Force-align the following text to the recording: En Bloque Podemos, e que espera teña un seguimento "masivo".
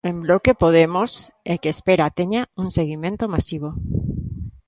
En 0.09 0.15
Bloque 0.25 0.53
Podemos, 0.63 1.11
e 1.51 1.53
que 1.61 1.69
espera 1.75 2.15
teña 2.19 2.41
un 2.63 2.67
seguimento 2.77 3.23
"masivo". 3.33 3.69